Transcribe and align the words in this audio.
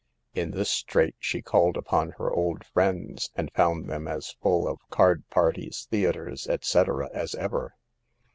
In 0.33 0.49
this 0.49 0.71
strait 0.71 1.13
she 1.19 1.43
called 1.43 1.77
upon 1.77 2.13
her 2.17 2.31
old 2.31 2.65
friends, 2.65 3.29
and 3.35 3.51
found 3.53 3.85
them 3.87 4.07
as 4.07 4.31
full 4.41 4.67
of 4.67 4.79
card 4.89 5.29
parties, 5.29 5.87
theaters, 5.91 6.47
etc., 6.47 7.07
as 7.13 7.35
ever. 7.35 7.75